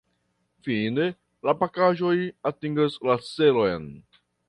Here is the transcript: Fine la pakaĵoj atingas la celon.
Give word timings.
Fine 0.67 1.05
la 1.49 1.55
pakaĵoj 1.61 2.17
atingas 2.53 3.01
la 3.11 3.23
celon. 3.31 3.91